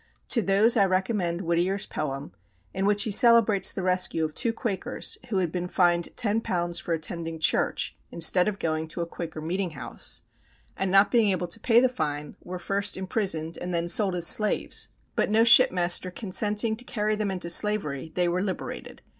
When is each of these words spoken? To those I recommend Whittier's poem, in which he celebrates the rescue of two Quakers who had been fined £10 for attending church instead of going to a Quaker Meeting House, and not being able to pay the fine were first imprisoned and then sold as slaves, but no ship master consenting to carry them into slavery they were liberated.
To 0.29 0.41
those 0.41 0.75
I 0.75 0.85
recommend 0.87 1.41
Whittier's 1.41 1.85
poem, 1.85 2.31
in 2.73 2.87
which 2.87 3.03
he 3.03 3.11
celebrates 3.11 3.71
the 3.71 3.83
rescue 3.83 4.25
of 4.25 4.33
two 4.33 4.51
Quakers 4.51 5.19
who 5.29 5.37
had 5.37 5.51
been 5.51 5.67
fined 5.67 6.09
£10 6.15 6.81
for 6.81 6.95
attending 6.95 7.37
church 7.37 7.95
instead 8.09 8.47
of 8.47 8.57
going 8.57 8.87
to 8.87 9.01
a 9.01 9.05
Quaker 9.05 9.41
Meeting 9.41 9.69
House, 9.77 10.23
and 10.75 10.89
not 10.89 11.11
being 11.11 11.29
able 11.29 11.47
to 11.49 11.59
pay 11.59 11.79
the 11.79 11.87
fine 11.87 12.35
were 12.43 12.57
first 12.57 12.97
imprisoned 12.97 13.59
and 13.59 13.75
then 13.75 13.87
sold 13.87 14.15
as 14.15 14.25
slaves, 14.25 14.87
but 15.15 15.29
no 15.29 15.43
ship 15.43 15.71
master 15.71 16.09
consenting 16.09 16.75
to 16.77 16.83
carry 16.83 17.15
them 17.15 17.29
into 17.29 17.51
slavery 17.51 18.11
they 18.15 18.27
were 18.27 18.41
liberated. 18.41 19.03